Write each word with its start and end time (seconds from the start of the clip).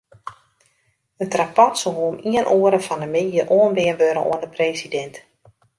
It 1.23 1.35
rapport 1.39 1.75
soe 1.81 1.99
om 2.07 2.15
ien 2.31 2.51
oere 2.57 2.79
fan 2.87 3.05
'e 3.05 3.09
middei 3.15 3.49
oanbean 3.57 3.99
wurde 4.01 4.21
oan 4.29 4.43
de 4.43 4.49
presidint. 4.57 5.15